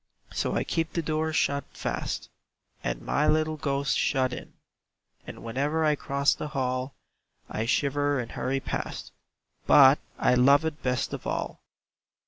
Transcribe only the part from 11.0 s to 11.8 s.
of all.